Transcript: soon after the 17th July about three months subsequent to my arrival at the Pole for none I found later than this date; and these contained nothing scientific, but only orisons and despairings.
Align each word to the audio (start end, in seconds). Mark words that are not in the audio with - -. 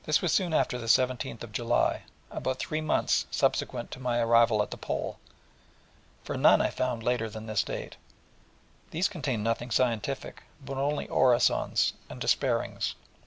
soon 0.09 0.51
after 0.51 0.79
the 0.79 0.87
17th 0.87 1.51
July 1.51 2.01
about 2.31 2.57
three 2.57 2.81
months 2.81 3.27
subsequent 3.29 3.91
to 3.91 3.99
my 3.99 4.17
arrival 4.17 4.63
at 4.63 4.71
the 4.71 4.75
Pole 4.77 5.19
for 6.23 6.35
none 6.35 6.59
I 6.59 6.71
found 6.71 7.03
later 7.03 7.29
than 7.29 7.45
this 7.45 7.61
date; 7.63 7.97
and 7.97 8.01
these 8.89 9.07
contained 9.07 9.43
nothing 9.43 9.69
scientific, 9.69 10.41
but 10.65 10.77
only 10.77 11.05
orisons 11.07 11.93
and 12.09 12.19
despairings. 12.19 12.95